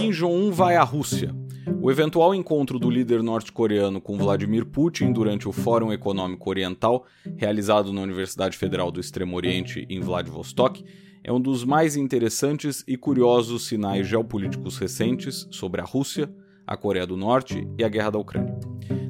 [0.00, 1.30] Kim Jong-un vai à Rússia.
[1.78, 7.04] O eventual encontro do líder norte-coreano com Vladimir Putin durante o Fórum Econômico Oriental,
[7.36, 10.82] realizado na Universidade Federal do Extremo Oriente em Vladivostok,
[11.22, 16.32] é um dos mais interessantes e curiosos sinais geopolíticos recentes sobre a Rússia,
[16.66, 18.58] a Coreia do Norte e a guerra da Ucrânia.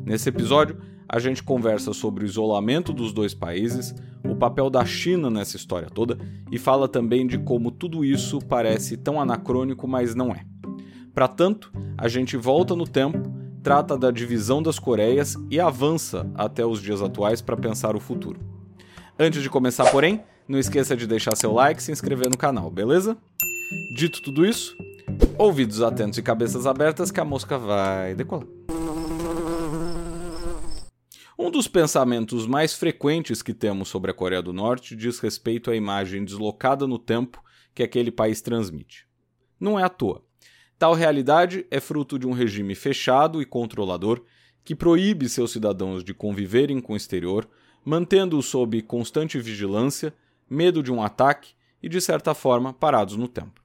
[0.04, 0.77] Nesse episódio,
[1.09, 3.95] a gente conversa sobre o isolamento dos dois países,
[4.29, 6.18] o papel da China nessa história toda
[6.50, 10.50] e fala também de como tudo isso parece tão anacrônico, mas não é.
[11.14, 13.19] Para tanto, a gente volta no tempo,
[13.62, 18.41] trata da divisão das Coreias e avança até os dias atuais para pensar o futuro.
[19.19, 22.70] Antes de começar, porém, não esqueça de deixar seu like e se inscrever no canal,
[22.70, 23.16] beleza?
[23.95, 24.77] Dito tudo isso,
[25.36, 28.47] ouvidos atentos e cabeças abertas que a mosca vai decolar.
[31.38, 35.77] Um dos pensamentos mais frequentes que temos sobre a Coreia do Norte diz respeito à
[35.77, 37.42] imagem deslocada no tempo
[37.74, 39.06] que aquele país transmite.
[39.58, 40.22] Não é à toa.
[40.80, 44.25] Tal realidade é fruto de um regime fechado e controlador
[44.64, 47.47] que proíbe seus cidadãos de conviverem com o exterior,
[47.84, 50.14] mantendo-os sob constante vigilância,
[50.48, 53.62] medo de um ataque e, de certa forma, parados no tempo.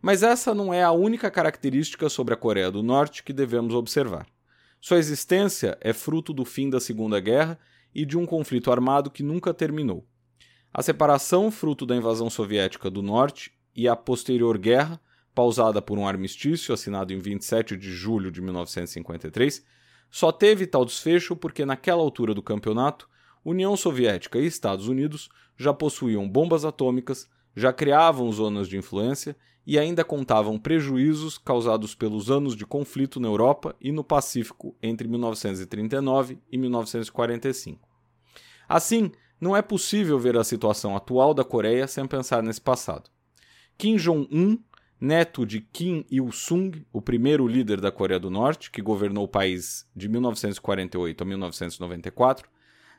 [0.00, 4.26] Mas essa não é a única característica sobre a Coreia do Norte que devemos observar.
[4.80, 7.58] Sua existência é fruto do fim da Segunda Guerra
[7.94, 10.02] e de um conflito armado que nunca terminou.
[10.72, 14.98] A separação, fruto da invasão soviética do Norte, e a posterior guerra,
[15.38, 19.64] pausada por um armistício assinado em 27 de julho de 1953,
[20.10, 23.08] só teve tal desfecho porque, naquela altura do campeonato,
[23.44, 29.78] União Soviética e Estados Unidos já possuíam bombas atômicas, já criavam zonas de influência e
[29.78, 36.40] ainda contavam prejuízos causados pelos anos de conflito na Europa e no Pacífico entre 1939
[36.50, 37.88] e 1945.
[38.68, 43.08] Assim, não é possível ver a situação atual da Coreia sem pensar nesse passado.
[43.78, 44.58] Kim Jong-un,
[45.00, 49.86] neto de Kim Il-sung, o primeiro líder da Coreia do Norte, que governou o país
[49.94, 52.48] de 1948 a 1994,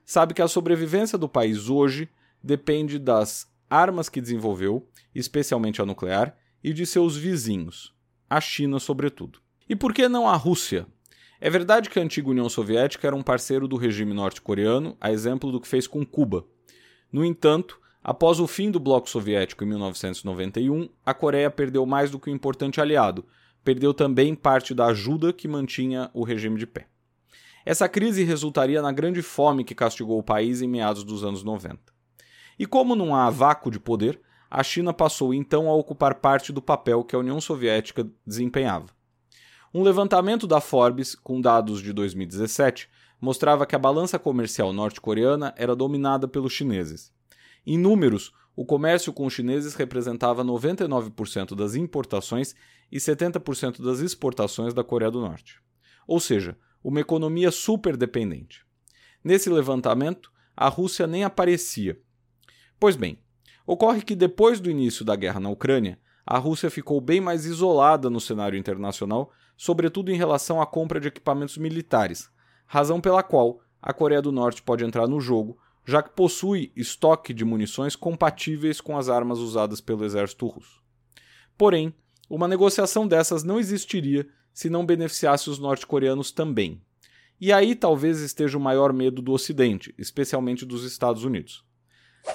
[0.05, 2.09] sabe que a sobrevivência do país hoje
[2.41, 7.93] depende das armas que desenvolveu, especialmente a nuclear, e de seus vizinhos,
[8.29, 9.39] a China, sobretudo.
[9.67, 10.87] E por que não a Rússia?
[11.41, 15.51] É verdade que a antiga União Soviética era um parceiro do regime norte-coreano, a exemplo
[15.51, 16.45] do que fez com Cuba.
[17.11, 22.19] No entanto, após o fim do bloco soviético em 1991, a Coreia perdeu mais do
[22.19, 23.25] que um importante aliado,
[23.63, 26.87] perdeu também parte da ajuda que mantinha o regime de pé.
[27.65, 31.79] Essa crise resultaria na grande fome que castigou o país em meados dos anos 90.
[32.57, 36.61] E como não há vácuo de poder, a China passou então a ocupar parte do
[36.61, 38.87] papel que a União Soviética desempenhava.
[39.73, 42.89] Um levantamento da Forbes, com dados de 2017,
[43.21, 47.13] mostrava que a balança comercial norte-coreana era dominada pelos chineses.
[47.65, 52.55] Em números, o comércio com os chineses representava 99% das importações
[52.91, 55.61] e 70% das exportações da Coreia do Norte.
[56.07, 58.65] Ou seja, uma economia super dependente.
[59.23, 61.99] Nesse levantamento, a Rússia nem aparecia.
[62.79, 63.19] Pois bem,
[63.69, 68.09] Ocorre que depois do início da guerra na Ucrânia, a Rússia ficou bem mais isolada
[68.09, 72.31] no cenário internacional, sobretudo em relação à compra de equipamentos militares,
[72.65, 75.55] razão pela qual a Coreia do Norte pode entrar no jogo,
[75.89, 80.83] já que possui estoque de munições compatíveis com as armas usadas pelo exército russo.
[81.57, 81.91] Porém,
[82.29, 86.79] uma negociação dessas não existiria se não beneficiasse os norte-coreanos também.
[87.41, 91.65] E aí talvez esteja o maior medo do Ocidente, especialmente dos Estados Unidos.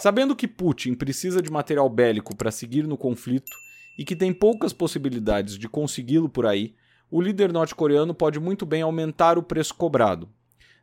[0.01, 3.53] Sabendo que Putin precisa de material bélico para seguir no conflito
[3.97, 6.75] e que tem poucas possibilidades de consegui-lo por aí,
[7.09, 10.29] o líder norte-coreano pode muito bem aumentar o preço cobrado.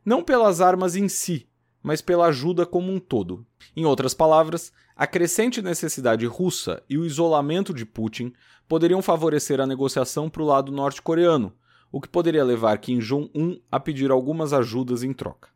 [0.06, 1.51] Não pelas armas em si,
[1.82, 3.46] mas pela ajuda como um todo.
[3.76, 8.34] Em outras palavras, a crescente necessidade russa e o isolamento de Putin
[8.68, 11.54] poderiam favorecer a negociação para o lado norte-coreano,
[11.92, 15.50] o que poderia levar Kim Jong-un a pedir algumas ajudas em troca.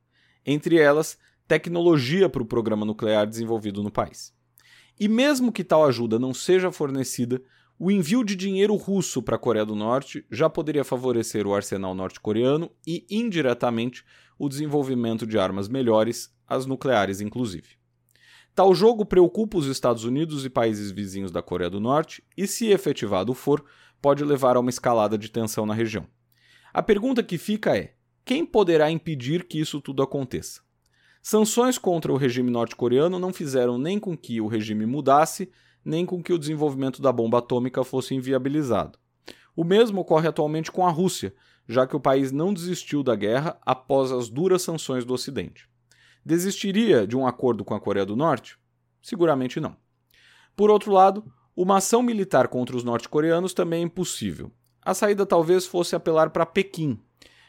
[0.45, 4.33] Entre elas, tecnologia para o programa nuclear desenvolvido no país.
[4.99, 7.41] E mesmo que tal ajuda não seja fornecida,
[7.77, 11.93] o envio de dinheiro russo para a Coreia do Norte já poderia favorecer o arsenal
[11.93, 14.05] norte-coreano e, indiretamente,
[14.39, 17.77] o desenvolvimento de armas melhores, as nucleares inclusive.
[18.53, 22.67] Tal jogo preocupa os Estados Unidos e países vizinhos da Coreia do Norte e, se
[22.67, 23.65] efetivado for,
[24.01, 26.07] pode levar a uma escalada de tensão na região.
[26.73, 30.61] A pergunta que fica é: quem poderá impedir que isso tudo aconteça?
[31.21, 35.51] Sanções contra o regime norte-coreano não fizeram nem com que o regime mudasse,
[35.85, 38.97] nem com que o desenvolvimento da bomba atômica fosse inviabilizado.
[39.55, 41.33] O mesmo ocorre atualmente com a Rússia,
[41.67, 45.69] já que o país não desistiu da guerra após as duras sanções do Ocidente.
[46.25, 48.57] Desistiria de um acordo com a Coreia do Norte?
[49.01, 49.77] Seguramente não.
[50.55, 51.23] Por outro lado,
[51.55, 54.51] uma ação militar contra os norte-coreanos também é impossível.
[54.81, 56.99] a saída talvez fosse apelar para Pequim,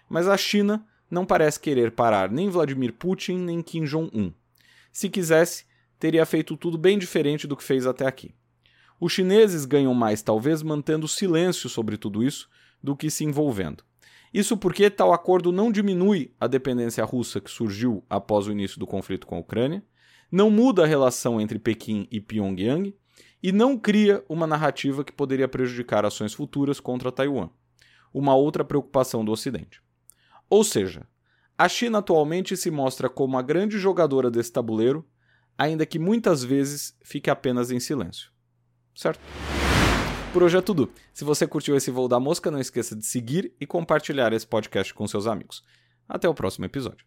[0.09, 4.33] mas a China não parece querer parar nem Vladimir Putin nem Kim Jong-un.
[4.91, 5.67] Se quisesse,
[5.99, 8.35] teria feito tudo bem diferente do que fez até aqui.
[9.01, 12.49] Os chineses ganham mais, talvez, mantendo silêncio sobre tudo isso
[12.83, 13.85] do que se envolvendo.
[14.33, 18.87] Isso porque tal acordo não diminui a dependência russa que surgiu após o início do
[18.87, 19.85] conflito com a Ucrânia,
[20.31, 22.95] não muda a relação entre Pequim e Pyongyang
[23.43, 27.49] e não cria uma narrativa que poderia prejudicar ações futuras contra Taiwan,
[28.13, 29.81] uma outra preocupação do Ocidente.
[30.51, 31.07] Ou seja,
[31.57, 35.05] a China atualmente se mostra como a grande jogadora desse tabuleiro,
[35.59, 38.31] ainda que muitas vezes fique apenas em silêncio.
[38.95, 39.21] Certo?
[40.33, 40.91] Por hoje é tudo.
[41.15, 44.93] Se você curtiu esse voo da mosca, não esqueça de seguir e compartilhar esse podcast
[44.93, 45.63] com seus amigos.
[46.09, 47.07] Até o próximo episódio.